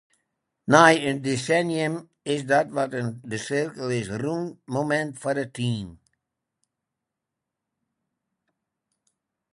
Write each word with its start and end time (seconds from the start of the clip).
Nei 0.71 0.93
in 1.09 1.17
desennium 1.27 1.95
is 2.33 2.41
dit 2.51 2.67
wat 2.75 2.91
in 2.99 3.07
‘de-sirkel-is-rûnmomint’ 3.29 5.19
foar 5.21 5.37
it 5.43 5.53
team. 5.57 5.87